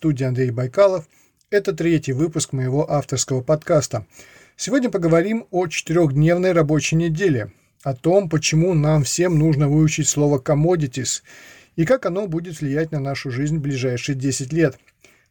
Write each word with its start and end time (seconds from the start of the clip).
студии 0.00 0.24
Андрей 0.24 0.50
Байкалов. 0.50 1.04
Это 1.50 1.74
третий 1.74 2.14
выпуск 2.14 2.54
моего 2.54 2.90
авторского 2.90 3.42
подкаста. 3.42 4.06
Сегодня 4.56 4.88
поговорим 4.88 5.46
о 5.50 5.66
четырехдневной 5.66 6.52
рабочей 6.52 6.96
неделе, 6.96 7.52
о 7.82 7.92
том, 7.92 8.30
почему 8.30 8.72
нам 8.72 9.04
всем 9.04 9.38
нужно 9.38 9.68
выучить 9.68 10.08
слово 10.08 10.38
«commodities» 10.38 11.20
и 11.76 11.84
как 11.84 12.06
оно 12.06 12.26
будет 12.28 12.62
влиять 12.62 12.92
на 12.92 12.98
нашу 12.98 13.30
жизнь 13.30 13.58
в 13.58 13.60
ближайшие 13.60 14.16
10 14.16 14.54
лет. 14.54 14.78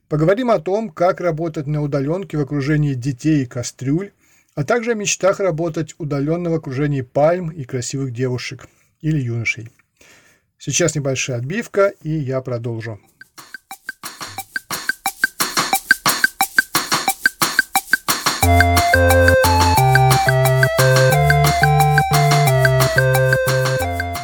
Поговорим 0.07 0.51
о 0.51 0.59
том, 0.59 0.91
как 0.91 1.19
работать 1.19 1.65
на 1.65 1.81
удаленке 1.81 2.37
в 2.37 2.41
окружении 2.41 2.93
детей 2.93 3.41
и 3.41 3.47
кастрюль, 3.47 4.11
а 4.53 4.63
также 4.63 4.91
о 4.91 4.93
мечтах 4.93 5.39
работать 5.39 5.95
удаленно 5.97 6.51
в 6.51 6.53
окружении 6.53 7.01
пальм 7.01 7.49
и 7.49 7.63
красивых 7.63 8.13
девушек 8.13 8.67
или 9.01 9.19
юношей. 9.19 9.69
Сейчас 10.59 10.93
небольшая 10.93 11.37
отбивка, 11.37 11.91
и 12.03 12.11
я 12.11 12.39
продолжу. 12.41 12.99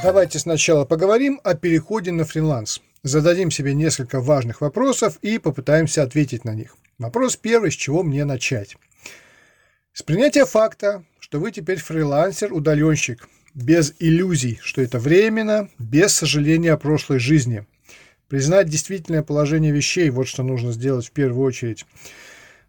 Давайте 0.03 0.39
сначала 0.39 0.85
поговорим 0.85 1.41
о 1.43 1.55
переходе 1.55 2.11
на 2.11 2.25
фриланс. 2.25 2.81
Зададим 3.03 3.51
себе 3.51 3.73
несколько 3.73 4.21
важных 4.21 4.61
вопросов 4.61 5.17
и 5.21 5.39
попытаемся 5.39 6.03
ответить 6.03 6.45
на 6.45 6.53
них. 6.53 6.77
Вопрос 6.97 7.35
первый, 7.35 7.71
с 7.71 7.75
чего 7.75 8.03
мне 8.03 8.23
начать? 8.23 8.77
С 9.93 10.03
принятия 10.03 10.45
факта, 10.45 11.03
что 11.19 11.39
вы 11.39 11.51
теперь 11.51 11.79
фрилансер-удаленщик, 11.79 13.27
без 13.53 13.93
иллюзий, 13.99 14.59
что 14.61 14.81
это 14.81 14.99
временно, 14.99 15.69
без 15.79 16.13
сожаления 16.13 16.73
о 16.73 16.77
прошлой 16.77 17.19
жизни. 17.19 17.65
Признать 18.27 18.69
действительное 18.69 19.23
положение 19.23 19.71
вещей– 19.71 20.09
вот 20.11 20.27
что 20.27 20.43
нужно 20.43 20.71
сделать 20.71 21.07
в 21.07 21.11
первую 21.11 21.45
очередь. 21.45 21.85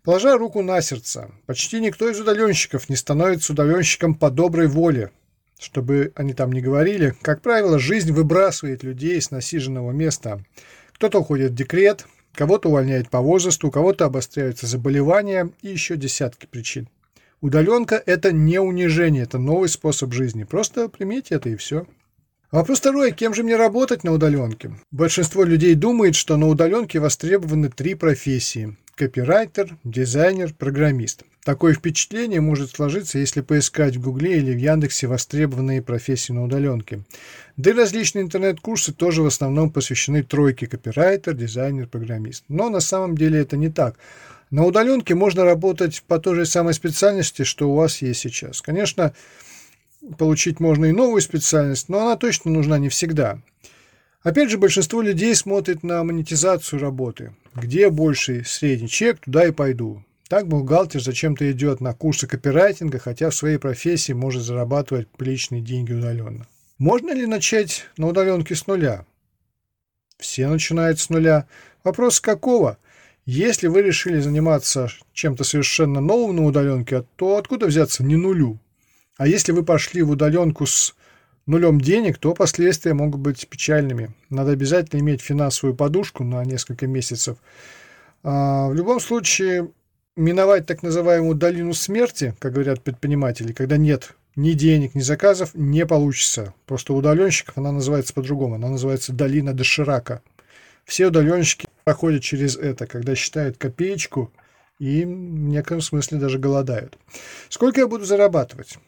Положа 0.07 0.39
руку 0.39 0.62
на 0.62 0.81
сердце, 0.83 1.33
почти 1.47 1.81
никто 1.81 2.09
из 2.09 2.21
удаленщиков 2.21 2.89
не 2.89 2.95
становится 2.95 3.53
удаленщиком 3.53 4.15
по 4.15 4.31
доброй 4.31 4.69
воле, 4.69 5.11
чтобы 5.59 6.12
они 6.15 6.33
там 6.33 6.53
не 6.53 6.61
говорили, 6.61 7.17
как 7.23 7.43
правило, 7.43 7.81
жизнь 7.81 8.12
выбрасывает 8.12 8.84
людей 8.84 9.21
с 9.21 9.33
насиженного 9.33 9.91
места. 9.91 10.45
Кто-то 10.93 11.19
уходит 11.19 11.51
в 11.51 11.55
декрет, 11.57 12.07
кого-то 12.34 12.69
увольняет 12.69 13.11
по 13.11 13.21
возрасту, 13.21 13.67
у 13.67 13.71
кого-то 13.73 14.05
обостряются 14.05 14.69
заболевания 14.69 15.51
и 15.61 15.71
еще 15.71 15.97
десятки 15.97 16.47
причин. 16.47 16.89
Удаленка– 17.41 18.01
это 18.07 18.31
не 18.31 18.61
унижение, 18.61 19.25
это 19.25 19.39
новый 19.39 19.69
способ 19.69 20.12
жизни. 20.12 20.45
Просто 20.45 20.89
примите 20.89 21.34
это 21.34 21.49
и 21.49 21.57
все. 21.57 21.84
Вопрос 22.53 22.79
второй. 22.79 23.11
Кем 23.11 23.34
же 23.34 23.43
мне 23.43 23.57
работать 23.57 24.05
на 24.05 24.12
удаленке? 24.12 24.71
Большинство 24.93 25.43
людей 25.43 25.75
думает, 25.75 26.15
что 26.15 26.37
на 26.37 26.47
удаленке 26.47 27.01
востребованы 27.01 27.71
три 27.71 27.97
профессии– 27.97 28.77
копирайтер, 28.97 29.77
дизайнер, 29.85 30.53
программист– 30.53 31.23
Такое 31.47 31.75
впечатление 31.75 32.41
может 32.41 32.73
сложиться, 32.73 33.21
если 33.21 33.41
поискать 33.41 33.95
в 33.95 34.03
Гугле 34.03 34.39
или 34.39 34.53
в 34.53 34.59
Яндексе 34.59 35.07
востребованные 35.07 35.81
профессии 35.81 36.33
на 36.33 36.43
удаленке. 36.43 37.05
Да 37.57 37.71
и 37.71 37.73
различные 37.73 38.25
интернет-курсы 38.25 38.93
тоже 38.93 39.23
в 39.23 39.27
основном 39.27 39.71
посвящены 39.71 40.25
тройке 40.25 40.67
копирайтер, 40.67 41.35
дизайнер, 41.35 41.87
программист. 41.87 42.43
Но 42.49 42.69
на 42.69 42.81
самом 42.81 43.17
деле 43.17 43.39
это 43.39 43.57
не 43.57 43.69
так. 43.69 43.95
На 44.51 44.65
удаленке 44.65 45.15
можно 45.15 45.45
работать 45.45 46.03
по 46.09 46.19
той 46.19 46.35
же 46.35 46.47
самой 46.47 46.75
специальности, 46.75 47.45
что 47.45 47.71
у 47.71 47.77
вас 47.77 48.03
есть 48.03 48.19
сейчас. 48.19 48.61
Конечно, 48.61 49.13
получить 50.19 50.59
можно 50.59 50.87
и 50.87 50.91
новую 50.91 51.23
специальность, 51.23 51.89
но 51.89 52.01
она 52.01 52.17
точно 52.17 52.51
нужна 52.51 52.77
не 52.79 52.89
всегда. 52.89 53.39
Опять 54.26 54.50
же, 54.50 54.59
большинство 54.59 55.03
людей 55.03 55.32
смотрит 55.37 55.84
на 55.84 56.03
монетизацию 56.03 56.81
работы. 56.81 57.37
Где 57.54 57.91
больший 57.91 58.44
средний 58.44 58.88
чек, 58.88 59.20
туда 59.20 59.47
и 59.47 59.53
пойду. 59.53 60.03
Так 60.28 60.48
бухгалтер 60.48 61.00
зачем-то 61.00 61.48
идет 61.53 61.81
на 61.81 61.94
курсы 61.94 62.26
копирайтинга, 62.26 62.98
хотя 62.98 63.31
в 63.31 63.37
своей 63.37 63.59
профессии 63.59 64.14
может 64.14 64.42
зарабатывать 64.42 65.06
приличные 65.10 65.62
деньги 65.62 65.92
удаленно. 65.92 66.48
Можно 66.76 67.12
ли 67.12 67.25
начать 67.25 67.87
на 67.98 68.09
удаленке 68.09 68.56
с 68.56 68.66
нуля? 68.66 69.06
Все 70.19 70.48
начинают 70.48 70.98
с 70.98 71.08
нуля. 71.08 71.47
Вопрос 71.84 72.19
какого? 72.19 72.78
Если 73.26 73.69
вы 73.69 73.82
решили 73.82 74.19
заниматься 74.19 74.88
чем-то 75.12 75.44
совершенно 75.44 76.00
новым 76.00 76.34
на 76.34 76.44
удаленке, 76.47 77.04
то 77.14 77.37
откуда 77.37 77.66
взяться 77.66 78.03
не 78.03 78.16
нулю? 78.16 78.58
А 79.19 79.28
если 79.28 79.53
вы 79.53 79.62
пошли 79.62 80.03
в 80.03 80.10
удаленку 80.10 80.66
с 80.66 80.97
нулем 81.47 81.81
денег, 81.81 82.19
то 82.19 82.34
последствия 82.34 82.95
могут 82.95 83.21
быть 83.21 83.49
печальными. 83.49 84.11
Надо 84.31 84.53
обязательно 84.53 85.01
иметь 85.01 85.23
финансовую 85.23 85.75
подушку 85.75 86.25
на 86.25 86.45
несколько 86.45 86.87
месяцев. 86.87 87.39
А, 88.23 88.69
в 88.69 88.75
любом 88.75 89.01
случае, 89.01 89.71
миновать 90.17 90.67
так 90.67 90.83
называемую 90.83 91.35
долину 91.35 91.73
смерти, 91.75 92.35
как 92.39 92.53
говорят 92.53 92.83
предприниматели, 92.83 93.53
когда 93.53 93.77
нет 93.77 94.17
ни 94.35 94.53
денег, 94.53 94.95
ни 94.95 95.01
заказов, 95.01 95.55
не 95.55 95.87
получится. 95.87 96.55
Просто 96.67 96.93
у 96.93 96.97
удаленщиков 96.97 97.56
она 97.56 97.73
называется 97.73 98.12
по-другому. 98.12 98.56
Она 98.56 98.69
называется 98.69 99.12
долина 99.12 99.55
доширака. 99.55 100.23
Все 100.85 101.06
удаленщики 101.06 101.67
проходят 101.85 102.23
через 102.23 102.56
это, 102.56 102.87
когда 102.87 103.15
считают 103.15 103.56
копеечку 103.56 104.31
и 104.79 105.05
в 105.05 105.09
некотором 105.09 105.81
смысле 105.81 106.19
даже 106.19 106.39
голодают. 106.39 106.99
Сколько 107.49 107.81
я 107.81 107.89
буду 107.89 108.05
зарабатывать? 108.05 108.79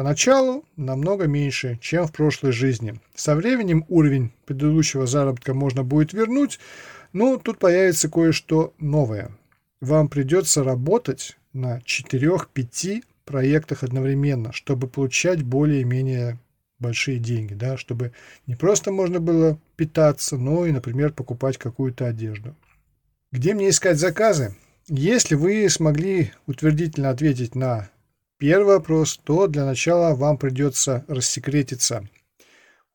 Поначалу 0.00 0.64
намного 0.76 1.26
меньше, 1.26 1.78
чем 1.82 2.06
в 2.06 2.12
прошлой 2.12 2.52
жизни. 2.52 2.98
Со 3.14 3.36
временем 3.36 3.84
уровень 3.90 4.32
предыдущего 4.46 5.06
заработка 5.06 5.52
можно 5.52 5.84
будет 5.84 6.14
вернуть, 6.14 6.58
но 7.12 7.36
тут 7.36 7.58
появится 7.58 8.08
кое-что 8.08 8.72
новое– 8.78 9.30
вам 9.80 10.08
придется 10.08 10.62
работать 10.62 11.38
на 11.52 11.78
4-5 11.80 13.02
проектах 13.24 13.82
одновременно, 13.82 14.52
чтобы 14.52 14.88
получать 14.88 15.42
более-менее 15.42 16.38
большие 16.78 17.18
деньги, 17.18 17.54
да, 17.54 17.76
чтобы 17.76 18.12
не 18.46 18.56
просто 18.56 18.92
можно 18.92 19.20
было 19.20 19.58
питаться, 19.76 20.36
но 20.36 20.66
и, 20.66 20.72
например, 20.72 21.12
покупать 21.12 21.56
какую-то 21.56 22.06
одежду. 22.06 22.54
Где 23.32 23.54
мне 23.54 23.70
искать 23.70 23.98
заказы? 23.98 24.54
Если 24.86 25.34
вы 25.34 25.68
смогли 25.68 26.32
утвердительно 26.46 27.10
ответить 27.10 27.54
на 27.54 27.88
первый 28.40 28.78
вопрос, 28.78 29.20
то 29.22 29.46
для 29.46 29.64
начала 29.64 30.16
вам 30.16 30.36
придется 30.36 31.04
рассекретиться– 31.06 32.08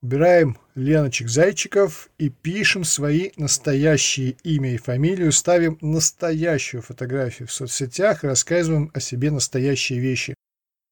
Убираем 0.06 0.60
Леночек-зайчиков 0.76 2.10
и 2.20 2.30
пишем 2.30 2.84
свои 2.84 3.32
настоящие 3.38 4.36
имя 4.44 4.76
и 4.76 4.78
фамилию, 4.78 5.32
ставим 5.32 5.80
настоящую 5.82 6.84
фотографию 6.84 7.48
в 7.48 7.52
соцсетях 7.52 8.24
рассказываем 8.24 8.92
о 8.94 9.00
себе 9.00 9.32
настоящие 9.32 9.98
вещи. 9.98 10.36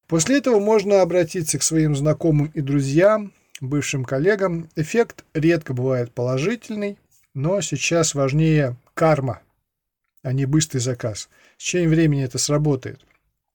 После 0.08 0.38
этого 0.38 0.58
можно 0.58 1.00
обратиться 1.00 1.60
к 1.60 1.62
своим 1.62 1.94
знакомым 1.94 2.50
и 2.54 2.60
друзьям, 2.60 3.32
бывшим 3.60 4.04
коллегам. 4.04 4.68
Эффект 4.74 5.24
редко 5.32 5.74
бывает 5.74 6.10
положительный, 6.10 6.98
но 7.34 7.60
сейчас 7.60 8.16
важнее 8.16 8.76
карма, 8.94 9.42
а 10.24 10.32
не 10.32 10.44
быстрый 10.44 10.80
заказ. 10.80 11.28
С 11.56 11.62
течением 11.62 11.90
времени 11.90 12.24
это 12.24 12.38
сработает. 12.38 13.00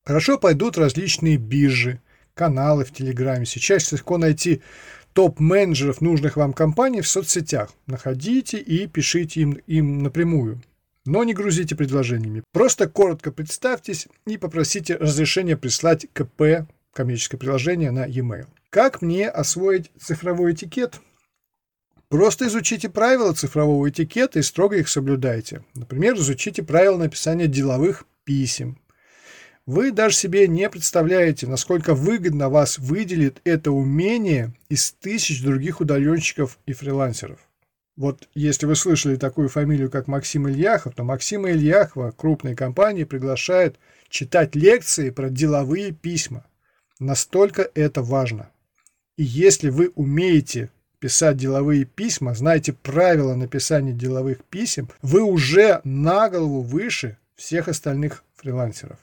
Хорошо 0.10 0.40
пойдут 0.40 0.76
различные 0.76 1.38
биржи, 1.38 2.02
каналы 2.34 2.84
в 2.84 2.92
Телеграме. 2.92 3.46
Сейчас 3.46 3.92
легко 3.92 4.18
найти 4.18 4.64
топ-менеджеров 5.14 6.02
нужных 6.02 6.36
вам 6.36 6.54
компаний 6.54 7.02
в 7.02 7.08
соцсетях. 7.08 7.70
Находите 7.86 8.58
и 8.58 8.88
пишите 8.88 9.42
им, 9.42 9.52
им 9.68 10.02
напрямую. 10.02 10.64
Но 11.06 11.24
не 11.24 11.36
грузите 11.36 11.76
предложениями. 11.76 12.42
Просто 12.52 12.90
коротко 12.90 13.32
представьтесь 13.32 14.08
и 14.26 14.38
попросите 14.38 14.96
разрешения 14.96 15.56
прислать 15.56 16.08
КП, 16.12 16.68
коммерческое 16.92 17.40
приложение, 17.40 17.92
на 17.92 18.08
e-mail. 18.08 18.48
Как 18.72 19.04
мне 19.04 19.30
освоить 19.30 19.92
цифровой 20.02 20.54
этикет? 20.54 21.00
Просто 22.08 22.48
изучите 22.48 22.90
правила 22.90 23.34
цифрового 23.34 23.88
этикета 23.88 24.40
и 24.40 24.42
строго 24.42 24.78
их 24.78 24.90
соблюдайте. 24.90 25.64
Например, 25.76 26.16
изучите 26.16 26.64
правила 26.64 26.98
написания 26.98 27.46
деловых 27.46 28.06
писем, 28.24 28.80
вы 29.70 29.92
даже 29.92 30.16
себе 30.16 30.48
не 30.48 30.68
представляете, 30.68 31.46
насколько 31.46 31.94
выгодно 31.94 32.50
вас 32.50 32.80
выделит 32.80 33.40
это 33.44 33.72
умение 33.72 34.52
из 34.68 34.94
тысяч 34.94 35.44
других 35.44 35.80
удаленщиков 35.80 36.58
и 36.66 36.74
фрилансеров. 36.74 37.38
Вот 37.96 38.28
если 38.34 38.66
вы 38.66 38.76
слышали 38.76 39.16
такую 39.16 39.48
фамилию, 39.48 39.92
как 39.92 40.08
Максим 40.08 40.48
Ильяхов, 40.48 40.96
то 40.96 41.04
Максима 41.04 41.52
Ильяхова 41.52 42.10
крупные 42.10 42.56
компании 42.56 43.04
приглашают 43.04 43.78
читать 44.10 44.56
лекции 44.56 45.12
про 45.12 45.30
деловые 45.30 45.92
письма. 45.92 46.48
Настолько 46.98 47.70
это 47.76 48.02
важно. 48.02 48.50
И 49.18 49.24
если 49.24 49.70
вы 49.70 49.92
умеете 49.94 50.72
писать 50.98 51.38
деловые 51.38 51.86
письма, 51.86 52.34
знаете 52.34 52.74
правила 52.74 53.36
написания 53.36 53.94
деловых 53.94 54.44
писем, 54.46 54.90
вы 55.04 55.22
уже 55.22 55.80
на 55.84 56.28
голову 56.28 56.64
выше 56.64 57.20
всех 57.36 57.68
остальных 57.68 58.24
фрилансеров. 58.36 58.98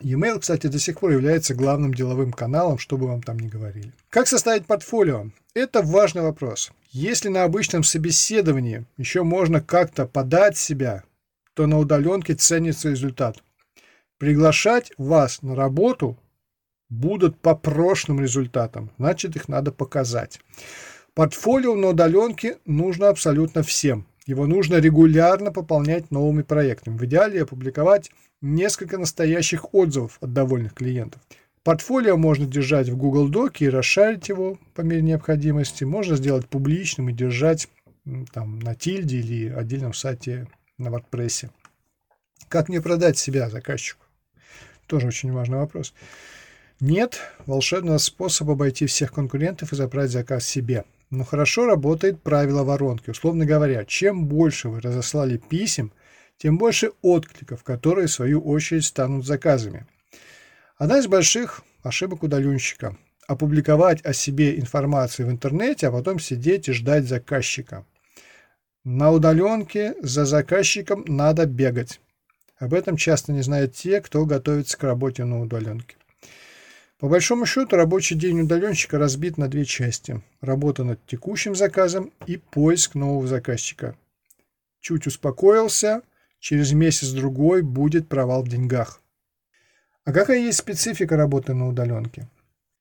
E-mail, 0.00 0.38
кстати, 0.40 0.66
до 0.66 0.78
сих 0.78 1.00
пор 1.00 1.12
является 1.12 1.54
главным 1.54 1.94
деловым 1.94 2.32
каналом, 2.32 2.78
что 2.78 2.96
бы 2.96 3.06
вам 3.06 3.22
там 3.22 3.38
ни 3.38 3.48
говорили. 3.48 3.92
Как 4.10 4.28
составить 4.28 4.66
портфолио? 4.66 5.30
Это 5.54 5.82
важный 5.82 6.22
вопрос. 6.22 6.70
Если 6.90 7.28
на 7.28 7.44
обычном 7.44 7.82
собеседовании 7.82 8.84
еще 8.98 9.22
можно 9.22 9.60
как-то 9.60 10.06
подать 10.06 10.56
себя, 10.56 11.04
то 11.54 11.66
на 11.66 11.78
удаленке 11.78 12.34
ценится 12.34 12.90
результат. 12.90 13.42
Приглашать 14.18 14.92
вас 14.98 15.42
на 15.42 15.54
работу 15.54 16.18
будут 16.88 17.38
по 17.40 17.54
прошлым 17.54 18.20
результатам, 18.20 18.90
значит 18.98 19.36
их 19.36 19.48
надо 19.48 19.72
показать. 19.72 20.40
Портфолио 21.14 21.74
на 21.74 21.88
удаленке 21.88 22.58
нужно 22.66 23.08
абсолютно 23.08 23.62
всем. 23.62 24.06
Его 24.26 24.46
нужно 24.46 24.76
регулярно 24.76 25.52
пополнять 25.52 26.10
новыми 26.10 26.42
проектами. 26.42 26.98
В 26.98 27.04
идеале 27.04 27.42
опубликовать 27.42 28.10
несколько 28.40 28.98
настоящих 28.98 29.74
отзывов 29.74 30.18
от 30.20 30.32
довольных 30.32 30.74
клиентов. 30.74 31.20
Портфолио 31.62 32.16
можно 32.16 32.46
держать 32.46 32.88
в 32.88 32.96
Google 32.96 33.28
Доке 33.28 33.64
и 33.64 33.70
расшарить 33.70 34.28
его 34.28 34.58
по 34.74 34.82
мере 34.82 35.02
необходимости. 35.02 35.82
Можно 35.82 36.16
сделать 36.16 36.46
публичным 36.46 37.08
и 37.08 37.12
держать 37.12 37.68
там, 38.32 38.60
на 38.60 38.74
тильде 38.74 39.18
или 39.18 39.48
отдельном 39.48 39.92
сайте 39.92 40.46
на 40.78 40.88
WordPress. 40.88 41.50
Как 42.48 42.68
мне 42.68 42.80
продать 42.80 43.18
себя 43.18 43.50
заказчику? 43.50 44.04
Тоже 44.86 45.08
очень 45.08 45.32
важный 45.32 45.58
вопрос. 45.58 45.92
Нет 46.78 47.18
волшебного 47.46 47.98
способа 47.98 48.52
обойти 48.52 48.86
всех 48.86 49.12
конкурентов 49.12 49.72
и 49.72 49.76
забрать 49.76 50.10
заказ 50.10 50.44
себе. 50.44 50.84
Но 51.10 51.24
хорошо 51.24 51.66
работает 51.66 52.22
правило 52.22 52.62
воронки. 52.62 53.10
Условно 53.10 53.46
говоря, 53.46 53.84
чем 53.84 54.26
больше 54.26 54.68
вы 54.68 54.80
разослали 54.80 55.38
писем, 55.38 55.92
тем 56.38 56.58
больше 56.58 56.92
откликов, 57.02 57.64
которые 57.64 58.08
в 58.08 58.12
свою 58.12 58.40
очередь 58.40 58.84
станут 58.84 59.26
заказами. 59.26 59.86
Одна 60.76 60.98
из 60.98 61.06
больших 61.06 61.62
ошибок 61.82 62.22
удаленщика– 62.22 62.96
опубликовать 63.26 64.04
о 64.04 64.12
себе 64.12 64.58
информацию 64.58 65.26
в 65.26 65.30
интернете, 65.30 65.88
а 65.88 65.92
потом 65.92 66.18
сидеть 66.18 66.68
и 66.68 66.72
ждать 66.72 67.06
заказчика. 67.06 67.84
На 68.84 69.10
удаленке 69.10 69.94
за 70.00 70.24
заказчиком 70.24 71.04
надо 71.08 71.46
бегать. 71.46 72.00
Об 72.58 72.72
этом 72.72 72.96
часто 72.96 73.32
не 73.32 73.42
знают 73.42 73.74
те, 73.74 74.00
кто 74.00 74.24
готовится 74.24 74.78
к 74.78 74.84
работе 74.84 75.24
на 75.24 75.40
удаленке. 75.40 75.96
По 76.98 77.08
большому 77.08 77.44
счету, 77.44 77.76
рабочий 77.76 78.14
день 78.14 78.40
удаленщика 78.40 78.98
разбит 78.98 79.36
на 79.36 79.48
две 79.48 79.66
части. 79.66 80.22
Работа 80.40 80.82
над 80.82 81.04
текущим 81.04 81.54
заказом 81.54 82.10
и 82.26 82.38
поиск 82.38 82.94
нового 82.94 83.26
заказчика. 83.26 83.96
Чуть 84.80 85.06
успокоился, 85.06 86.02
через 86.46 86.72
месяц-другой 86.72 87.62
будет 87.62 88.08
провал 88.08 88.44
в 88.44 88.48
деньгах. 88.48 89.02
А 90.04 90.12
какая 90.12 90.38
есть 90.38 90.58
специфика 90.58 91.16
работы 91.16 91.54
на 91.54 91.66
удаленке? 91.66 92.28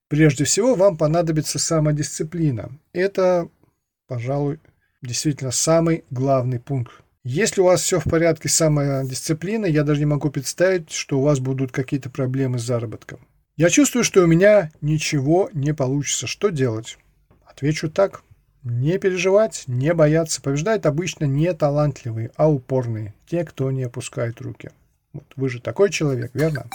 Прежде 0.08 0.44
всего, 0.44 0.76
вам 0.76 0.98
понадобится 0.98 1.58
самодисциплина. 1.58 2.70
Это, 2.94 3.50
пожалуй, 4.06 4.60
действительно 5.02 5.50
самый 5.50 6.06
главный 6.12 6.60
пункт 6.60 6.94
если 7.28 7.62
у 7.62 7.64
вас 7.64 7.82
все 7.82 8.00
в 8.00 8.04
порядке 8.04 8.50
с 8.50 8.54
самодисциплиной, 8.54 9.72
я 9.72 9.84
даже 9.84 10.00
не 10.02 10.06
могу 10.06 10.30
представить, 10.30 10.92
что 10.92 11.18
у 11.18 11.24
вас 11.24 11.40
будут 11.40 11.72
какие-то 11.72 12.12
проблемы 12.12 12.60
с 12.60 12.62
заработком. 12.62 13.18
Я 13.58 13.72
чувствую, 13.72 14.04
что 14.04 14.22
у 14.22 14.28
меня 14.28 14.72
ничего 14.82 15.50
не 15.52 15.74
получится. 15.74 16.28
Что 16.28 16.50
делать? 16.50 17.00
Отвечу 17.44 17.90
так. 17.90 18.22
Не 18.66 18.98
переживать, 18.98 19.66
не 19.68 19.94
бояться. 19.94 20.42
Побеждают 20.42 20.88
обычно 20.88 21.26
не 21.26 21.54
талантливые, 21.54 22.32
а 22.36 22.50
упорные. 22.50 23.14
Те, 23.28 23.46
кто 23.46 23.70
не 23.70 23.84
опускает 23.84 24.42
руки. 24.42 24.72
Вот 25.14 25.26
вы 25.36 25.50
же 25.50 25.62
такой 25.62 25.92
человек, 25.92 26.32
верно? 26.34 26.66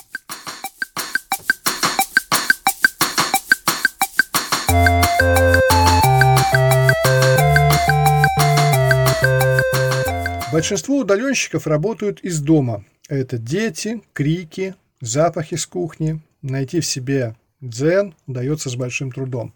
Большинство 10.52 10.98
удаленщиков 10.98 11.66
работают 11.66 12.20
из 12.20 12.40
дома. 12.40 12.84
Это 13.08 13.36
дети, 13.36 14.00
крики, 14.12 14.76
запахи 15.00 15.56
с 15.56 15.66
кухни. 15.66 16.20
Найти 16.40 16.78
в 16.78 16.86
себе 16.86 17.34
дзен 17.60 18.14
удается 18.28 18.70
с 18.70 18.76
большим 18.76 19.10
трудом. 19.10 19.52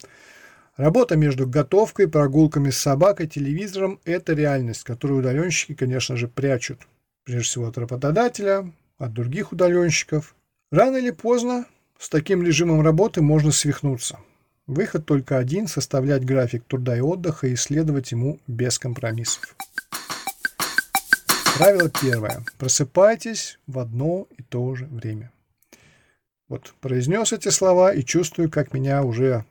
Работа 0.77 1.17
между 1.17 1.47
готовкой, 1.47 2.09
прогулками 2.09 2.71
с 2.71 2.79
собакой, 2.79 3.29
телевизором– 3.29 4.01
это 4.05 4.33
реальность, 4.33 4.83
которую 4.83 5.21
удаленщики, 5.21 5.73
конечно 5.73 6.17
же, 6.17 6.27
прячут. 6.27 6.81
Прежде 7.23 7.45
всего 7.45 7.69
от 7.69 7.79
работодателя, 7.79 8.73
от 8.99 9.13
других 9.13 9.53
удаленщиков. 9.53 10.35
Рано 10.73 10.97
или 10.97 11.13
поздно 11.13 11.67
с 11.97 12.09
таким 12.09 12.43
режимом 12.43 12.81
работы 12.81 13.23
можно 13.23 13.53
свихнуться. 13.53 14.19
Выход 14.67 15.07
только 15.07 15.39
один– 15.39 15.67
составлять 15.69 16.25
график 16.25 16.65
труда 16.65 16.97
и 16.97 17.01
отдыха 17.01 17.47
и 17.47 17.55
следовать 17.55 18.11
ему 18.11 18.41
без 18.49 18.77
компромиссов. 18.81 19.55
Правило 21.57 21.89
первое. 21.89 22.43
Просыпайтесь 22.59 23.61
в 23.69 23.79
одно 23.79 24.27
и 24.37 24.43
то 24.43 24.75
же 24.75 24.87
время. 24.87 25.31
Вот 26.49 26.75
произнес 26.81 27.33
эти 27.33 27.51
слова 27.51 27.95
и 27.95 28.03
чувствую, 28.03 28.51
как 28.51 28.75
меня 28.75 29.05
уже 29.05 29.45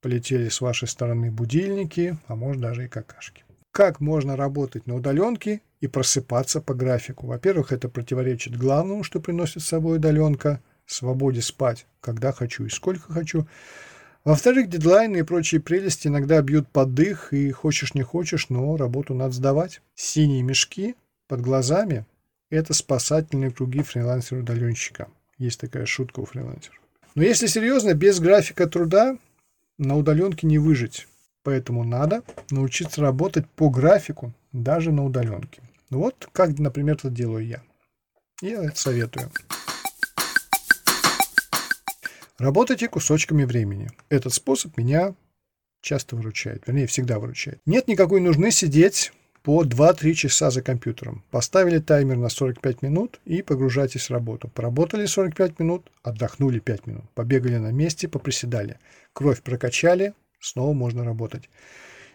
полетели 0.00 0.48
с 0.48 0.60
вашей 0.60 0.88
стороны 0.88 1.30
будильники, 1.30 2.16
а 2.26 2.36
может 2.36 2.60
даже 2.60 2.84
и 2.84 2.88
какашки. 2.88 3.44
Как 3.72 4.00
можно 4.00 4.36
работать 4.36 4.86
на 4.86 4.94
удаленке 4.96 5.60
и 5.80 5.86
просыпаться 5.86 6.60
по 6.60 6.74
графику? 6.74 7.26
Во-первых, 7.26 7.72
это 7.72 7.88
противоречит 7.88 8.56
главному, 8.56 9.04
что 9.04 9.20
приносит 9.20 9.62
с 9.62 9.66
собой 9.66 9.96
удаленка– 9.96 10.60
свободе 10.92 11.40
спать, 11.40 11.86
когда 12.00 12.32
хочу 12.32 12.64
и 12.66 12.68
сколько 12.68 13.12
хочу. 13.12 13.46
Во-вторых, 14.24 14.68
дедлайны 14.68 15.18
и 15.18 15.22
прочие 15.22 15.60
прелести 15.60 16.08
иногда 16.08 16.42
бьют 16.42 16.68
под 16.68 16.94
дых, 16.94 17.32
и 17.32 17.50
хочешь 17.50 17.94
не 17.94 18.02
хочешь, 18.02 18.50
но 18.50 18.76
работу 18.76 19.14
надо 19.14 19.32
сдавать. 19.32 19.80
Синие 19.94 20.42
мешки 20.42 20.94
под 21.26 21.40
глазами– 21.40 22.04
это 22.50 22.74
спасательные 22.74 23.50
круги 23.50 23.82
фрилансера-удаленщика. 23.82 25.08
Есть 25.38 25.60
такая 25.60 25.86
шутка 25.86 26.20
у 26.20 26.26
фрилансеров. 26.26 26.78
Но 27.14 27.22
если 27.22 27.46
серьезно, 27.46 27.94
без 27.94 28.20
графика 28.20 28.66
труда 28.66 29.16
на 29.80 29.96
удаленке 29.96 30.46
не 30.46 30.58
выжить. 30.58 31.08
Поэтому 31.42 31.84
надо 31.84 32.22
научиться 32.50 33.00
работать 33.00 33.48
по 33.48 33.70
графику 33.70 34.32
даже 34.52 34.92
на 34.92 35.04
удаленке. 35.04 35.62
Вот 35.88 36.28
как, 36.32 36.58
например, 36.58 36.96
это 36.96 37.08
делаю 37.08 37.46
я. 37.46 37.62
Я 38.42 38.64
это 38.64 38.78
советую. 38.78 39.32
Работайте 42.38 42.88
кусочками 42.88 43.44
времени. 43.44 43.90
Этот 44.08 44.34
способ 44.34 44.76
меня 44.76 45.14
часто 45.80 46.14
выручает, 46.16 46.66
вернее, 46.66 46.86
всегда 46.86 47.18
выручает. 47.18 47.60
Нет 47.64 47.88
никакой 47.88 48.20
нужды 48.20 48.50
сидеть 48.50 49.12
по 49.42 49.64
2-3 49.64 50.12
часа 50.14 50.50
за 50.50 50.62
компьютером. 50.62 51.24
Поставили 51.30 51.78
таймер 51.78 52.16
на 52.16 52.28
45 52.28 52.82
минут 52.82 53.20
и 53.24 53.42
погружайтесь 53.42 54.08
в 54.08 54.12
работу. 54.12 54.48
Поработали 54.48 55.06
45 55.06 55.58
минут, 55.58 55.90
отдохнули 56.02 56.58
5 56.58 56.86
минут. 56.86 57.04
Побегали 57.14 57.56
на 57.56 57.72
месте, 57.72 58.08
поприседали. 58.08 58.78
Кровь 59.12 59.42
прокачали, 59.42 60.14
снова 60.40 60.72
можно 60.72 61.04
работать. 61.04 61.48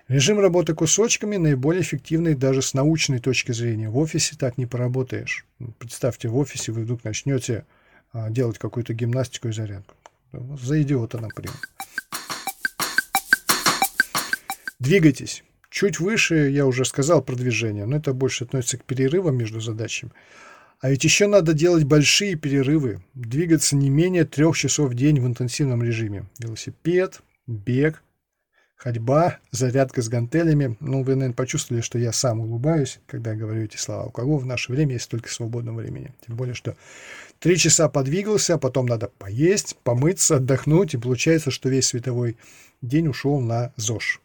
Режим 0.08 0.40
работы 0.40 0.76
кусочками 0.76 1.38
наиболее 1.38 1.82
эффективный 1.82 2.36
даже 2.36 2.62
с 2.62 2.76
научной 2.76 3.20
точки 3.20 3.52
зрения. 3.54 3.90
В 3.90 3.98
офисе 3.98 4.36
так 4.38 4.60
не 4.60 4.68
поработаешь. 4.68 5.48
Представьте, 5.80 6.28
в 6.28 6.38
офисе 6.38 6.72
вы 6.72 6.82
вдруг 6.82 7.04
начнете 7.04 7.66
а, 8.14 8.30
делать 8.30 8.60
какую-то 8.60 8.94
гимнастику 8.94 9.48
и 9.48 9.52
зарядку. 9.52 9.96
За 10.32 10.80
идиота, 10.80 11.18
например. 11.18 11.56
Двигайтесь. 14.78 15.44
Чуть 15.76 16.00
выше 16.00 16.50
я 16.52 16.66
уже 16.66 16.86
сказал 16.86 17.22
про 17.22 17.36
движение, 17.36 17.86
но 17.86 17.98
это 17.98 18.14
больше 18.14 18.46
относится 18.46 18.78
к 18.78 18.86
перерывам 18.86 19.36
между 19.36 19.60
задачами. 19.60 20.14
А 20.80 20.90
ведь 20.90 21.04
еще 21.04 21.28
надо 21.28 21.52
делать 21.52 21.84
большие 21.84 22.36
перерывы, 22.36 23.02
двигаться 23.14 23.76
не 23.76 23.90
менее 23.90 24.24
трех 24.24 24.56
часов 24.56 24.92
в 24.92 24.94
день 24.94 25.20
в 25.20 25.28
интенсивном 25.28 25.84
режиме. 25.84 26.30
Велосипед, 26.40 27.20
бег, 27.46 28.02
ходьба, 28.78 29.40
зарядка 29.52 30.02
с 30.02 30.08
гантелями. 30.08 30.78
Ну, 30.80 31.04
вы, 31.04 31.16
наверное, 31.16 31.36
почувствовали, 31.36 31.82
что 31.82 32.00
я 32.00 32.14
сам 32.14 32.40
улыбаюсь, 32.40 33.02
когда 33.06 33.36
говорю 33.36 33.64
эти 33.64 33.76
слова. 33.76 34.06
У 34.06 34.12
кого 34.12 34.38
в 34.38 34.46
наше 34.46 34.72
время 34.72 34.94
есть 34.94 35.06
столько 35.06 35.30
свободного 35.30 35.82
времени? 35.82 36.14
Тем 36.26 36.38
более, 36.38 36.56
что 36.56 36.78
три 37.40 37.58
часа 37.58 37.90
подвигался, 37.90 38.54
а 38.54 38.58
потом 38.58 38.86
надо 38.86 39.12
поесть, 39.18 39.76
помыться, 39.84 40.38
отдохнуть, 40.38 40.94
и 40.94 40.98
получается, 40.98 41.52
что 41.52 41.68
весь 41.68 41.88
световой 41.88 42.38
день 42.82 43.10
ушел 43.10 43.42
на 43.42 43.74
ЗОЖ. 43.76 44.22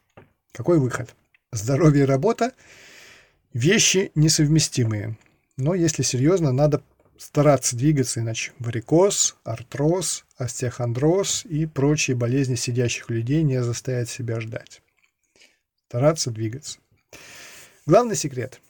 Какой 0.53 0.79
выход? 0.79 1.13
Здоровье 1.53 2.05
и 2.05 2.07
работа– 2.07 2.53
вещи 3.53 4.13
несовместимые. 4.15 5.17
Но 5.57 5.75
если 5.75 6.03
серьезно, 6.03 6.53
надо 6.53 6.83
стараться 7.19 7.77
двигаться, 7.77 8.21
иначе 8.21 8.53
варикоз, 8.59 9.37
артроз, 9.45 10.25
остеохондроз 10.37 11.45
и 11.45 11.67
прочие 11.67 12.17
болезни 12.17 12.55
сидящих 12.55 13.11
людей 13.11 13.43
не 13.43 13.63
заставят 13.63 14.09
себя 14.09 14.41
ждать. 14.41 14.81
Стараться 15.89 16.31
двигаться. 16.31 16.79
Главный 17.85 18.17
секрет. 18.17 18.61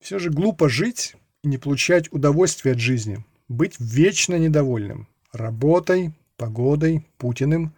Все 0.00 0.18
же 0.18 0.30
глупо 0.30 0.68
жить 0.68 1.14
и 1.42 1.48
не 1.48 1.58
получать 1.58 2.12
удовольствие 2.12 2.72
от 2.72 2.80
жизни. 2.80 3.24
быть 3.48 3.76
вечно 3.78 4.36
недовольным 4.38 5.08
работой, 5.32 6.12
погодой, 6.36 7.06
Путиным, 7.16 7.74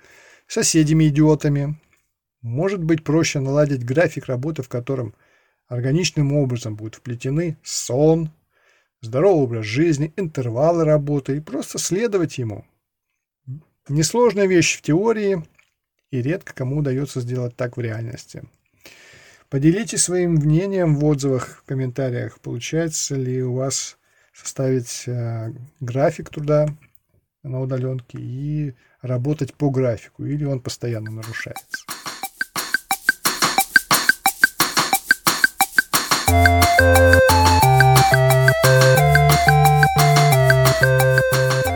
соседями-идиотами. 0.46 1.80
Может 2.42 2.82
быть 2.82 3.04
проще 3.04 3.40
наладить 3.40 3.84
график 3.84 4.26
работы, 4.26 4.62
в 4.62 4.68
котором 4.68 5.14
органичным 5.68 6.32
образом 6.32 6.74
будут 6.74 6.96
вплетены 6.96 7.58
сон, 7.62 8.30
здоровый 9.02 9.42
образ 9.42 9.66
жизни, 9.66 10.12
интервалы 10.16 10.84
работы 10.84 11.36
и 11.36 11.40
просто 11.40 11.78
следовать 11.78 12.38
ему. 12.38 12.64
Несложная 13.88 14.46
вещь 14.46 14.78
в 14.78 14.82
теории, 14.82 15.44
и 16.10 16.22
редко 16.22 16.54
кому 16.54 16.78
удается 16.78 17.20
сделать 17.20 17.56
так 17.56 17.76
в 17.76 17.80
реальности. 17.80 18.42
Поделитесь 19.48 20.02
своим 20.02 20.34
мнением 20.34 20.96
в 20.96 21.04
отзывах, 21.04 21.58
в 21.58 21.64
комментариях. 21.64 22.40
Получается 22.40 23.16
ли 23.16 23.42
у 23.42 23.54
вас 23.54 23.98
составить 24.32 25.04
э, 25.06 25.52
график 25.80 26.30
труда 26.30 26.68
на 27.42 27.60
удаленке 27.60 28.18
и 28.18 28.74
работать 29.02 29.54
по 29.54 29.70
графику, 29.70 30.24
или 30.24 30.44
он 30.44 30.60
постоянно 30.60 31.10
нарушается. 31.10 31.84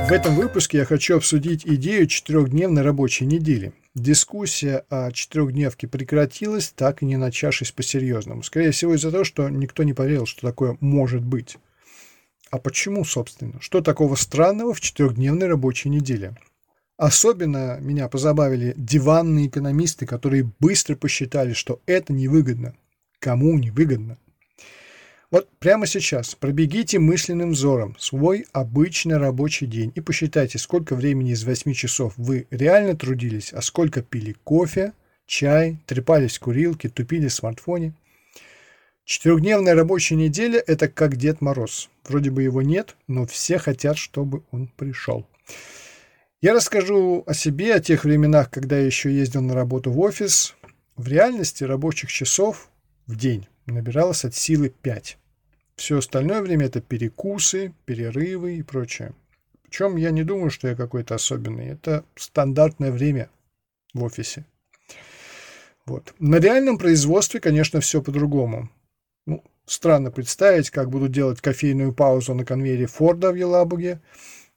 В 0.06 0.12
этом 0.12 0.36
выпуске 0.36 0.78
я 0.78 0.84
хочу 0.84 1.16
обсудить 1.16 1.66
идею 1.66 2.06
четырехдневной 2.06 2.82
рабочей 2.82 3.26
недели. 3.26 3.72
Дискуссия 3.94 4.84
о 4.88 5.10
четырехдневке 5.10 5.88
прекратилась, 5.88 6.72
так 6.76 7.02
и 7.02 7.06
не 7.06 7.16
начавшись 7.16 7.72
по-серьезному. 7.72 8.42
Скорее 8.42 8.70
всего 8.70 8.94
из-за 8.94 9.10
того, 9.10 9.24
что 9.24 9.48
никто 9.48 9.82
не 9.82 9.92
поверил, 9.92 10.26
что 10.26 10.42
такое 10.42 10.76
может 10.80 11.24
быть. 11.24 11.56
А 12.50 12.58
почему, 12.58 13.04
собственно? 13.04 13.60
Что 13.60 13.80
такого 13.80 14.14
странного 14.14 14.74
в 14.74 14.80
четырехдневной 14.80 15.48
рабочей 15.48 15.88
неделе? 15.88 16.36
Особенно 16.96 17.78
меня 17.80 18.08
позабавили 18.08 18.74
диванные 18.76 19.48
экономисты, 19.48 20.06
которые 20.06 20.48
быстро 20.60 20.94
посчитали, 20.94 21.54
что 21.54 21.80
это 21.86 22.12
невыгодно. 22.12 22.74
Кому 23.18 23.58
невыгодно? 23.58 24.18
Вот 25.30 25.48
прямо 25.58 25.86
сейчас 25.86 26.34
пробегите 26.34 26.98
мысленным 26.98 27.52
взором 27.52 27.96
свой 27.98 28.46
обычный 28.52 29.16
рабочий 29.16 29.66
день 29.66 29.92
и 29.94 30.00
посчитайте, 30.00 30.58
сколько 30.58 30.94
времени 30.94 31.32
из 31.32 31.44
8 31.44 31.72
часов 31.72 32.14
вы 32.16 32.46
реально 32.50 32.96
трудились, 32.96 33.52
а 33.52 33.62
сколько 33.62 34.02
пили 34.02 34.36
кофе, 34.44 34.92
чай, 35.26 35.78
трепались 35.86 36.36
в 36.36 36.40
курилке, 36.40 36.88
тупили 36.88 37.28
в 37.28 37.34
смартфоне. 37.34 37.94
Четырехдневная 39.04 39.74
рабочая 39.74 40.14
неделя– 40.14 40.62
это 40.66 40.88
как 40.88 41.16
Дед 41.16 41.40
Мороз. 41.40 41.90
Вроде 42.08 42.30
бы 42.30 42.42
его 42.42 42.62
нет, 42.62 42.96
но 43.06 43.26
все 43.26 43.58
хотят, 43.58 43.98
чтобы 43.98 44.42
он 44.50 44.68
пришел. 44.68 45.26
Я 46.40 46.54
расскажу 46.54 47.22
о 47.26 47.34
себе, 47.34 47.74
о 47.74 47.80
тех 47.80 48.04
временах, 48.04 48.50
когда 48.50 48.78
я 48.78 48.86
еще 48.86 49.12
ездил 49.12 49.42
на 49.42 49.54
работу 49.54 49.90
в 49.90 50.00
офис. 50.00 50.54
В 50.96 51.08
реальности 51.08 51.64
рабочих 51.64 52.10
часов 52.10 52.70
в 53.06 53.16
день 53.16 53.46
набиралось 53.66 54.24
от 54.24 54.34
силы 54.34 54.70
5. 54.70 55.18
Все 55.76 55.98
остальное 55.98 56.40
время 56.40 56.66
это 56.66 56.80
перекусы, 56.80 57.74
перерывы 57.84 58.56
и 58.56 58.62
прочее. 58.62 59.12
Причем 59.62 59.96
я 59.96 60.10
не 60.10 60.22
думаю, 60.22 60.50
что 60.50 60.68
я 60.68 60.76
какой-то 60.76 61.16
особенный. 61.16 61.66
Это 61.66 62.04
стандартное 62.14 62.92
время 62.92 63.28
в 63.92 64.04
офисе. 64.04 64.44
Вот. 65.86 66.14
На 66.18 66.36
реальном 66.36 66.78
производстве, 66.78 67.40
конечно, 67.40 67.80
все 67.80 68.00
по-другому. 68.00 68.70
Ну, 69.26 69.42
странно 69.66 70.10
представить, 70.10 70.70
как 70.70 70.90
будут 70.90 71.12
делать 71.12 71.40
кофейную 71.40 71.92
паузу 71.92 72.34
на 72.34 72.44
конвейере 72.44 72.86
Форда 72.86 73.32
в 73.32 73.34
Елабуге 73.34 74.00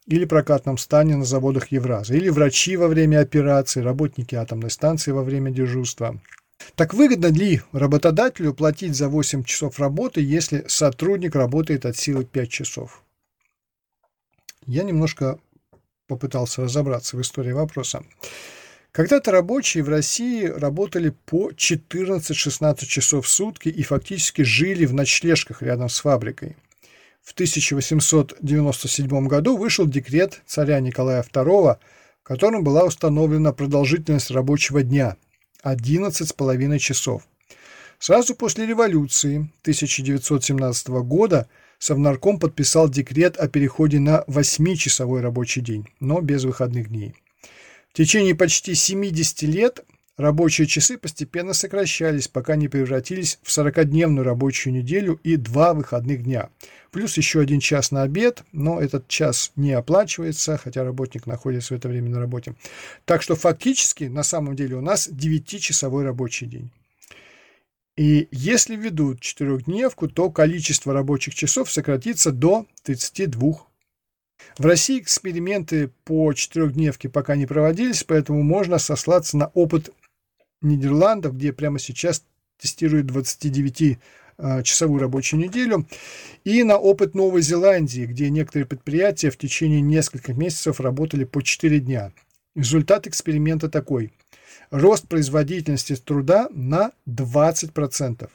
или 0.06 0.24
прокатном 0.24 0.78
стане 0.78 1.16
на 1.16 1.24
заводах 1.24 1.70
Евраза, 1.70 2.14
или 2.14 2.30
врачи 2.30 2.76
во 2.76 2.88
время 2.88 3.20
операции, 3.20 3.80
работники 3.80 4.34
атомной 4.34 4.70
станции 4.70 5.10
во 5.10 5.22
время 5.22 5.50
дежурства. 5.50 6.18
Так 6.74 6.94
выгодно 6.94 7.26
ли 7.26 7.62
работодателю 7.72 8.54
платить 8.54 8.94
за 8.94 9.08
8 9.08 9.44
часов 9.44 9.78
работы, 9.78 10.20
если 10.20 10.64
сотрудник 10.68 11.34
работает 11.34 11.86
от 11.86 11.96
силы 11.96 12.24
5 12.24 12.50
часов? 12.50 13.02
Я 14.66 14.82
немножко 14.82 15.38
попытался 16.06 16.62
разобраться 16.62 17.16
в 17.16 17.20
истории 17.20 17.52
вопроса. 17.52 18.04
Когда-то 18.92 19.30
рабочие 19.30 19.84
в 19.84 19.88
России 19.88 20.46
работали 20.46 21.10
по 21.26 21.50
14-16 21.50 22.86
часов 22.86 23.26
в 23.26 23.28
сутки 23.28 23.68
и 23.68 23.82
фактически 23.82 24.42
жили 24.42 24.86
в 24.86 24.94
ночлежках 24.94 25.62
рядом 25.62 25.88
с 25.88 26.00
фабрикой. 26.00 26.56
В 27.22 27.32
1897 27.32 29.26
году 29.26 29.56
вышел 29.56 29.86
декрет 29.86 30.40
царя 30.46 30.80
Николая 30.80 31.22
II, 31.22 31.76
в 32.20 32.22
котором 32.22 32.64
была 32.64 32.84
установлена 32.84 33.52
продолжительность 33.52 34.30
рабочего 34.30 34.82
дня– 34.82 35.16
11,5 35.64 36.78
часов. 36.78 37.22
Сразу 37.98 38.34
после 38.34 38.66
революции 38.66 39.50
1917 39.62 40.88
года 40.88 41.48
Совнарком 41.78 42.38
подписал 42.38 42.88
декрет 42.88 43.36
о 43.36 43.48
переходе 43.48 43.98
на 43.98 44.24
8-часовой 44.26 45.20
рабочий 45.20 45.60
день, 45.60 45.86
но 46.00 46.20
без 46.20 46.44
выходных 46.44 46.88
дней. 46.88 47.14
В 47.90 47.94
течение 47.94 48.34
почти 48.34 48.74
70 48.74 49.42
лет 49.42 49.84
рабочие 50.18 50.66
часы 50.66 50.98
постепенно 50.98 51.54
сокращались, 51.54 52.28
пока 52.28 52.56
не 52.56 52.68
превратились 52.68 53.38
в 53.42 53.48
40-дневную 53.48 54.24
рабочую 54.24 54.74
неделю 54.74 55.18
и 55.22 55.36
два 55.36 55.72
выходных 55.72 56.24
дня. 56.24 56.50
Плюс 56.90 57.16
еще 57.16 57.40
один 57.40 57.60
час 57.60 57.92
на 57.92 58.02
обед, 58.02 58.42
но 58.52 58.80
этот 58.80 59.08
час 59.08 59.52
не 59.56 59.72
оплачивается, 59.72 60.58
хотя 60.58 60.84
работник 60.84 61.26
находится 61.26 61.72
в 61.72 61.78
это 61.78 61.88
время 61.88 62.10
на 62.10 62.18
работе. 62.18 62.54
Так 63.06 63.22
что 63.22 63.36
фактически 63.36 64.04
на 64.04 64.22
самом 64.22 64.56
деле 64.56 64.76
у 64.76 64.80
нас 64.80 65.08
9-часовой 65.08 66.04
рабочий 66.04 66.46
день. 66.46 66.70
И 67.96 68.28
если 68.30 68.76
введут 68.76 69.20
четырехдневку, 69.20 70.08
то 70.08 70.30
количество 70.30 70.92
рабочих 70.92 71.34
часов 71.34 71.70
сократится 71.70 72.30
до 72.30 72.66
32 72.84 73.68
в 74.56 74.66
России 74.66 75.00
эксперименты 75.00 75.90
по 76.04 76.32
четырехдневке 76.32 77.08
пока 77.08 77.36
не 77.36 77.46
проводились, 77.46 78.04
поэтому 78.04 78.42
можно 78.42 78.78
сослаться 78.78 79.36
на 79.36 79.46
опыт 79.48 79.90
Нидерландов, 80.62 81.36
где 81.36 81.52
прямо 81.52 81.78
сейчас 81.78 82.24
тестируют 82.58 83.10
29-часовую 83.10 84.98
рабочую 84.98 85.40
неделю, 85.40 85.86
и 86.44 86.62
на 86.64 86.76
опыт 86.78 87.14
Новой 87.14 87.42
Зеландии, 87.42 88.06
где 88.06 88.30
некоторые 88.30 88.66
предприятия 88.66 89.30
в 89.30 89.36
течение 89.36 89.80
нескольких 89.80 90.36
месяцев 90.36 90.80
работали 90.80 91.24
по 91.24 91.42
4 91.42 91.80
дня. 91.80 92.12
Результат 92.54 93.06
эксперимента 93.06 93.68
такой. 93.68 94.12
Рост 94.70 95.06
производительности 95.08 95.94
труда 95.96 96.48
на 96.50 96.92
20%. 97.06 98.28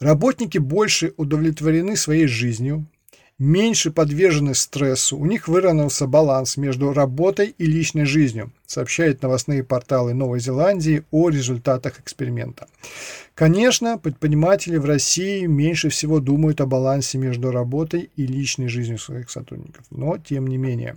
Работники 0.00 0.58
больше 0.58 1.14
удовлетворены 1.16 1.96
своей 1.96 2.26
жизнью, 2.26 2.86
меньше 3.38 3.90
подвержены 3.90 4.54
стрессу, 4.54 5.18
у 5.18 5.26
них 5.26 5.48
выровнялся 5.48 6.06
баланс 6.06 6.56
между 6.56 6.92
работой 6.92 7.54
и 7.58 7.66
личной 7.66 8.06
жизнью, 8.06 8.52
сообщают 8.66 9.22
новостные 9.22 9.62
порталы 9.62 10.14
Новой 10.14 10.40
Зеландии 10.40 11.04
о 11.10 11.28
результатах 11.28 12.00
эксперимента. 12.00 12.66
Конечно, 13.34 13.98
предприниматели 13.98 14.76
в 14.78 14.86
России 14.86 15.44
меньше 15.46 15.90
всего 15.90 16.20
думают 16.20 16.60
о 16.60 16.66
балансе 16.66 17.18
между 17.18 17.50
работой 17.50 18.10
и 18.16 18.26
личной 18.26 18.68
жизнью 18.68 18.98
своих 18.98 19.30
сотрудников, 19.30 19.84
но 19.90 20.16
тем 20.16 20.46
не 20.46 20.56
менее. 20.56 20.96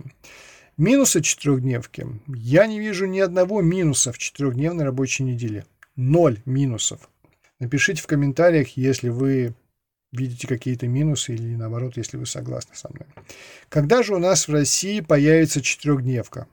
Минусы 0.78 1.20
четырехдневки. 1.20 2.06
Я 2.26 2.66
не 2.66 2.80
вижу 2.80 3.04
ни 3.04 3.18
одного 3.18 3.60
минуса 3.60 4.12
в 4.12 4.18
четырехдневной 4.18 4.86
рабочей 4.86 5.24
неделе. 5.24 5.66
Ноль 5.94 6.40
минусов. 6.46 7.10
Напишите 7.58 8.00
в 8.00 8.06
комментариях, 8.06 8.78
если 8.78 9.10
вы 9.10 9.54
видите 10.12 10.46
какие-то 10.46 10.88
минусы 10.88 11.34
или 11.34 11.54
наоборот, 11.54 11.96
если 11.96 12.16
вы 12.16 12.26
согласны 12.26 12.74
со 12.74 12.88
мной. 12.88 13.06
Когда 13.68 14.02
же 14.02 14.14
у 14.14 14.18
нас 14.18 14.48
в 14.48 14.52
России 14.52 15.00
появится 15.00 15.60
четырехдневка? 15.60 16.46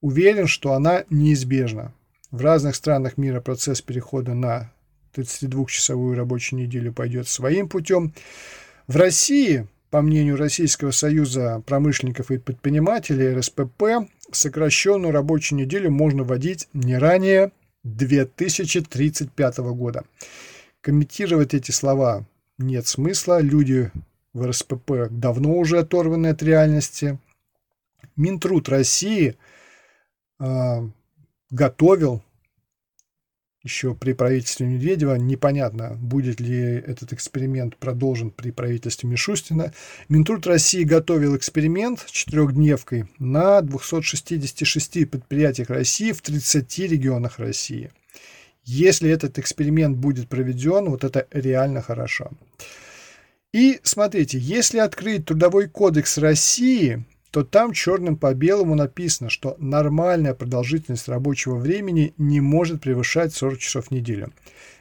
Уверен, 0.00 0.46
что 0.46 0.72
она 0.72 1.04
неизбежна. 1.10 1.92
В 2.30 2.40
разных 2.42 2.76
странах 2.76 3.16
мира 3.16 3.40
процесс 3.40 3.80
перехода 3.82 4.34
на 4.34 4.70
32-часовую 5.14 6.14
рабочую 6.14 6.60
неделю 6.60 6.92
пойдет 6.92 7.26
своим 7.28 7.68
путем. 7.68 8.12
В 8.86 8.96
России, 8.96 9.66
по 9.90 10.02
мнению 10.02 10.36
Российского 10.36 10.90
союза 10.90 11.62
промышленников 11.66 12.30
и 12.30 12.38
предпринимателей, 12.38 13.34
РСПП, 13.34 14.08
сокращенную 14.30 15.12
рабочую 15.12 15.58
неделю 15.58 15.90
можно 15.90 16.22
вводить 16.22 16.68
не 16.72 16.96
ранее 16.96 17.50
2035 17.84 19.58
года. 19.58 20.04
Комментировать 20.80 21.54
эти 21.54 21.70
слова 21.70 22.26
нет 22.58 22.86
смысла. 22.86 23.40
Люди 23.40 23.90
в 24.32 24.46
РСПП 24.46 25.08
давно 25.10 25.54
уже 25.54 25.78
оторваны 25.78 26.28
от 26.28 26.42
реальности. 26.42 27.18
Минтруд 28.16 28.68
России 28.68 29.36
э, 30.40 30.88
готовил 31.50 32.22
еще 33.62 33.94
при 33.94 34.12
правительстве 34.12 34.66
Медведева. 34.66 35.16
Непонятно, 35.16 35.96
будет 36.00 36.40
ли 36.40 36.58
этот 36.58 37.12
эксперимент 37.12 37.76
продолжен 37.76 38.30
при 38.30 38.50
правительстве 38.50 39.08
Мишустина. 39.08 39.72
Минтруд 40.08 40.46
России 40.46 40.84
готовил 40.84 41.36
эксперимент 41.36 42.06
четырехдневкой 42.06 43.06
на 43.18 43.60
266 43.60 45.10
предприятиях 45.10 45.70
России 45.70 46.12
в 46.12 46.22
30 46.22 46.78
регионах 46.80 47.38
России. 47.38 47.90
Если 48.70 49.10
этот 49.10 49.38
эксперимент 49.38 49.96
будет 49.96 50.28
проведен, 50.28 50.90
вот 50.90 51.02
это 51.02 51.26
реально 51.30 51.80
хорошо. 51.80 52.32
И 53.50 53.80
смотрите, 53.82 54.36
если 54.38 54.76
открыть 54.76 55.24
Трудовой 55.24 55.68
кодекс 55.70 56.18
России, 56.18 57.02
то 57.30 57.44
там 57.44 57.72
черным 57.72 58.18
по 58.18 58.34
белому 58.34 58.74
написано, 58.74 59.30
что 59.30 59.56
нормальная 59.58 60.34
продолжительность 60.34 61.08
рабочего 61.08 61.56
времени 61.56 62.12
не 62.18 62.42
может 62.42 62.82
превышать 62.82 63.32
40 63.32 63.58
часов 63.58 63.86
в 63.86 63.90
неделю. 63.90 64.34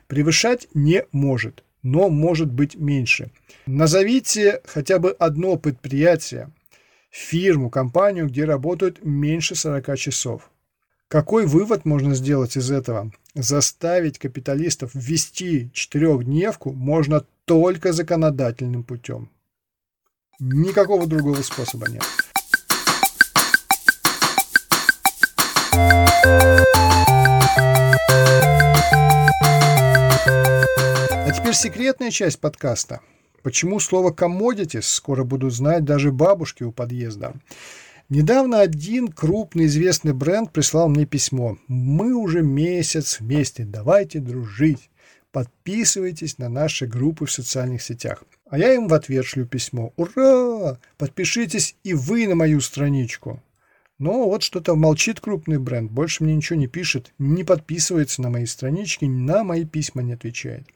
Превышать 0.07 0.67
не 0.73 1.05
может, 1.13 1.63
но 1.81 2.09
может 2.09 2.51
быть 2.51 2.75
меньше. 2.75 3.31
Назовите 3.67 4.59
хотя 4.65 4.99
бы 4.99 5.11
одно 5.11 5.55
предприятие, 5.55 6.51
фирму, 7.09 7.69
компанию, 7.69 8.27
где 8.27 8.43
работают 8.43 9.05
меньше 9.05 9.55
40 9.55 9.97
часов. 9.97 10.51
Какой 11.07 11.45
вывод 11.45 11.85
можно 11.85 12.15
сделать 12.15 12.57
из 12.57 12.69
этого? 12.69 13.13
Заставить 13.39 14.17
капиталистов 14.17 14.95
ввести 14.95 15.69
четырехдневку 15.71 16.71
можно 16.71 17.23
только 17.45 17.93
законодательным 17.93 18.83
путем. 18.83 19.29
Никакого 20.39 21.05
другого 21.05 21.43
способа 21.43 21.87
нет. 21.87 22.01
А 31.21 31.31
теперь 31.31 31.53
секретная 31.53 32.09
часть 32.09 32.39
подкаста. 32.39 33.01
Почему 33.43 33.79
слово 33.79 34.11
«commodities» 34.11 34.81
скоро 34.81 35.23
будут 35.23 35.53
знать 35.53 35.85
даже 35.85 36.11
бабушки 36.11 36.63
у 36.63 36.71
подъезда. 36.71 37.35
Недавно 38.09 38.61
один 38.61 39.09
крупный 39.09 39.65
известный 39.65 40.13
бренд 40.13 40.53
прислал 40.53 40.87
мне 40.87 41.05
письмо. 41.05 41.57
Мы 41.67 42.13
уже 42.13 42.41
месяц 42.41 43.19
вместе, 43.19 43.65
давайте 43.65 44.19
дружить. 44.19 44.89
Подписывайтесь 45.33 46.37
на 46.37 46.47
наши 46.47 46.87
группы 46.87 47.25
в 47.25 47.31
социальных 47.31 47.81
сетях. 47.81 48.23
А 48.49 48.57
я 48.57 48.73
им 48.73 48.87
в 48.87 48.93
ответ 48.93 49.25
шлю 49.25 49.45
письмо. 49.45 49.91
Ура! 49.97 50.79
Подпишитесь 50.97 51.75
и 51.83 51.93
вы 51.93 52.27
на 52.27 52.35
мою 52.35 52.61
страничку. 52.61 53.43
Но 53.99 54.29
вот 54.29 54.41
что-то 54.41 54.75
молчит 54.75 55.19
крупный 55.19 55.57
бренд, 55.57 55.91
больше 55.91 56.23
мне 56.23 56.35
ничего 56.35 56.57
не 56.57 56.67
пишет, 56.67 57.11
не 57.17 57.43
подписывается 57.43 58.21
на 58.21 58.29
мои 58.29 58.45
странички, 58.45 59.05
на 59.05 59.43
мои 59.43 59.65
письма 59.65 60.01
не 60.01 60.13
отвечает. 60.13 60.67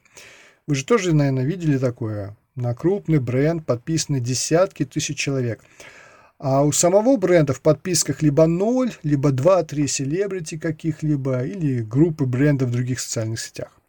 Вы 0.67 0.75
же 0.75 0.83
тоже, 0.83 1.13
наверное, 1.13 1.45
видели 1.45 1.77
такое. 1.77 2.35
На 2.55 2.73
крупный 2.73 3.19
бренд 3.19 3.65
подписаны 3.65 4.19
десятки 4.19 4.85
тысяч 4.85 5.17
человек. 5.17 5.63
А 6.43 6.63
у 6.63 6.71
самого 6.71 7.17
бренда 7.17 7.53
в 7.53 7.61
подписках 7.61 8.23
либо 8.23 8.47
0, 8.47 8.91
либо 9.03 9.29
2-3 9.29 9.85
селебрити 9.85 10.57
каких-либо, 10.57 11.43
или 11.43 11.83
группы 11.83 12.25
брендов 12.25 12.69
в 12.69 12.71
других 12.71 12.99
социальных 12.99 13.39
сетях. 13.39 13.79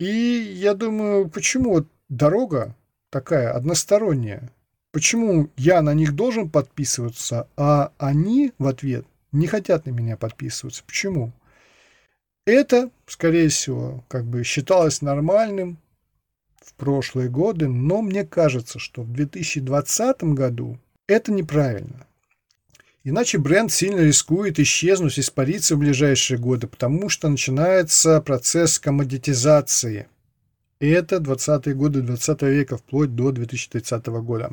И 0.00 0.06
я 0.06 0.72
думаю, 0.72 1.28
почему 1.28 1.84
дорога 2.08 2.74
такая 3.10 3.52
односторонняя? 3.52 4.50
Почему 4.92 5.50
я 5.58 5.82
на 5.82 5.92
них 5.92 6.14
должен 6.14 6.48
подписываться, 6.48 7.48
а 7.54 7.92
они 7.98 8.54
в 8.56 8.66
ответ 8.66 9.04
не 9.30 9.46
хотят 9.46 9.84
на 9.84 9.90
меня 9.90 10.16
подписываться? 10.16 10.84
Почему? 10.86 11.32
Это, 12.46 12.88
скорее 13.06 13.50
всего, 13.50 14.02
как 14.08 14.24
бы 14.24 14.42
считалось 14.42 15.02
нормальным 15.02 15.76
в 16.64 16.72
прошлые 16.72 17.28
годы, 17.28 17.68
но 17.68 18.00
мне 18.00 18.24
кажется, 18.24 18.78
что 18.78 19.02
в 19.02 19.12
2020 19.12 20.24
году 20.32 20.78
это 21.06 21.32
неправильно. 21.32 22.06
Иначе 23.04 23.38
бренд 23.38 23.72
сильно 23.72 24.00
рискует 24.00 24.58
исчезнуть, 24.58 25.18
испариться 25.18 25.76
в 25.76 25.78
ближайшие 25.78 26.38
годы, 26.38 26.66
потому 26.66 27.08
что 27.08 27.28
начинается 27.28 28.20
процесс 28.20 28.78
коммодитизации– 28.78 30.08
это 30.78 31.16
20-е 31.16 31.74
годы 31.74 32.02
20 32.02 32.42
века, 32.42 32.76
вплоть 32.76 33.14
до 33.14 33.32
2030 33.32 34.06
года. 34.06 34.52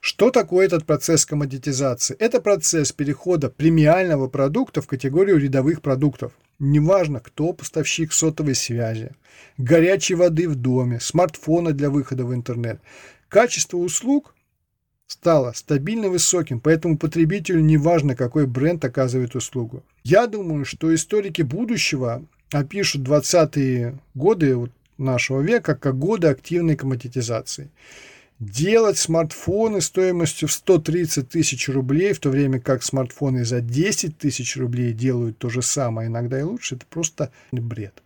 Что 0.00 0.30
такое 0.30 0.66
этот 0.66 0.84
процесс 0.84 1.24
коммодитизации? 1.24 2.14
Это 2.18 2.42
процесс 2.42 2.92
перехода 2.92 3.48
премиального 3.48 4.28
продукта 4.28 4.82
в 4.82 4.86
категорию 4.86 5.38
рядовых 5.38 5.80
продуктов. 5.80 6.32
Неважно, 6.58 7.20
кто 7.20 7.54
поставщик 7.54 8.12
сотовой 8.12 8.54
связи, 8.54 9.12
горячей 9.56 10.16
воды 10.16 10.50
в 10.50 10.54
доме, 10.54 11.00
смартфона 11.00 11.72
для 11.72 11.88
выхода 11.88 12.26
в 12.26 12.34
интернет. 12.34 12.80
Качество 13.28 13.78
услуг 13.78 14.33
стало 15.06 15.52
стабильно 15.52 16.08
высоким, 16.08 16.60
поэтому 16.60 16.98
потребителю 16.98 17.60
не 17.60 17.76
важно, 17.76 18.16
какой 18.16 18.46
бренд 18.46 18.84
оказывает 18.84 19.34
услугу. 19.34 19.82
Я 20.02 20.26
думаю, 20.26 20.64
что 20.64 20.94
историки 20.94 21.42
будущего 21.42 22.24
опишут 22.52 23.02
20-е 23.02 23.98
годы, 24.14 24.70
нашего 24.96 25.40
века 25.40 25.74
как 25.74 25.98
годы 25.98 26.28
активной 26.28 26.76
коммодитизации. 26.76 27.70
Делать 28.38 28.98
смартфоны 28.98 29.80
стоимостью 29.80 30.48
в 30.48 30.52
130 30.52 31.28
тысяч 31.28 31.68
рублей, 31.68 32.12
в 32.12 32.20
то 32.20 32.30
время 32.30 32.60
как 32.60 32.82
смартфоны 32.82 33.44
за 33.44 33.60
10 33.60 34.18
тысяч 34.18 34.56
рублей 34.56 34.92
делают 34.92 35.38
то 35.38 35.48
же 35.48 35.62
самое, 35.62 36.08
иногда 36.08 36.38
и 36.38 36.42
лучше, 36.42 36.76
это 36.76 36.86
просто 36.86 37.30
бред. 37.52 38.02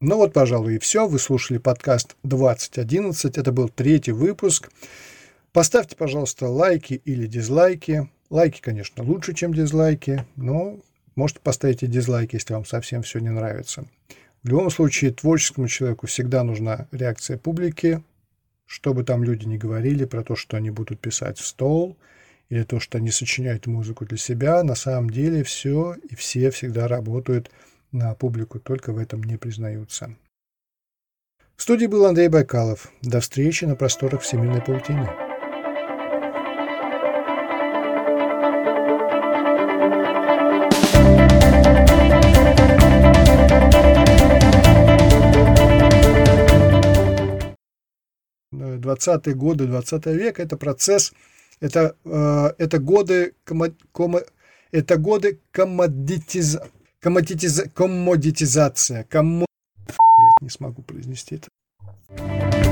Ну 0.00 0.16
вот, 0.16 0.34
пожалуй, 0.34 0.76
и 0.76 0.78
все. 0.78 1.06
Вы 1.06 1.18
слушали 1.18 1.56
подкаст 1.56 2.16
2011. 2.24 3.38
Это 3.38 3.52
был 3.52 3.70
третий 3.70 4.12
выпуск. 4.12 4.70
Поставьте, 5.54 5.94
пожалуйста, 5.94 6.48
лайки 6.48 7.00
или 7.04 7.28
дизлайки. 7.28 8.10
Лайки, 8.28 8.60
конечно, 8.60 9.04
лучше, 9.04 9.34
чем 9.34 9.54
дизлайки, 9.54 10.26
но 10.34 10.80
можете 11.14 11.38
поставить 11.38 11.84
и 11.84 11.86
дизлайки, 11.86 12.34
если 12.34 12.54
вам 12.54 12.64
совсем 12.64 13.02
все 13.02 13.20
не 13.20 13.30
нравится. 13.30 13.84
В 14.42 14.48
любом 14.48 14.68
случае, 14.68 15.12
творческому 15.12 15.68
человеку 15.68 16.08
всегда 16.08 16.42
нужна 16.42 16.88
реакция 16.90 17.38
публики, 17.38 18.02
чтобы 18.66 19.04
там 19.04 19.22
люди 19.22 19.46
не 19.46 19.56
говорили 19.56 20.04
про 20.06 20.24
то, 20.24 20.34
что 20.34 20.56
они 20.56 20.70
будут 20.70 20.98
писать 20.98 21.38
в 21.38 21.46
стол, 21.46 21.96
или 22.48 22.64
то, 22.64 22.80
что 22.80 22.98
они 22.98 23.12
сочиняют 23.12 23.68
музыку 23.68 24.06
для 24.06 24.18
себя. 24.18 24.60
На 24.64 24.74
самом 24.74 25.08
деле 25.08 25.44
все 25.44 25.94
и 26.10 26.16
все 26.16 26.50
всегда 26.50 26.88
работают 26.88 27.52
на 27.92 28.12
публику, 28.16 28.58
только 28.58 28.92
в 28.92 28.98
этом 28.98 29.22
не 29.22 29.36
признаются. 29.36 30.16
В 31.54 31.62
студии 31.62 31.86
был 31.86 32.06
Андрей 32.06 32.26
Байкалов. 32.26 32.90
До 33.02 33.20
встречи 33.20 33.64
на 33.66 33.76
просторах 33.76 34.22
Всемирной 34.22 34.60
паутины. 34.60 35.23
20-е 48.94 49.34
годы 49.34 49.66
20 49.66 50.06
века, 50.06 50.42
это 50.42 50.56
процесс, 50.56 51.12
это, 51.60 51.96
э, 52.04 52.50
это 52.58 52.78
годы, 52.78 53.34
комо, 53.44 54.20
это 54.72 54.96
годы 54.96 55.40
коммодитиз, 55.50 56.58
коммодитиз, 57.00 57.64
коммодитизация, 57.74 59.04
коммо... 59.04 59.46
Не 60.40 60.50
смогу 60.50 60.82
произнести 60.82 61.36
это. 61.36 62.63